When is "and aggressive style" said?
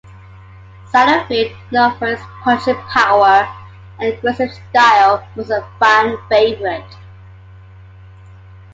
3.99-5.23